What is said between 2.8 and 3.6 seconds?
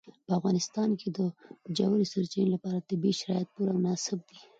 طبیعي شرایط